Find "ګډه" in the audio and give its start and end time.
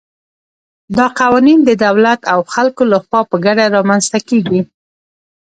3.45-3.65